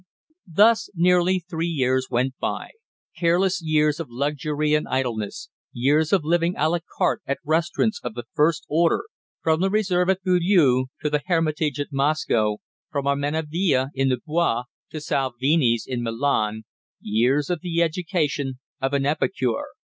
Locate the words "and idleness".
4.73-5.49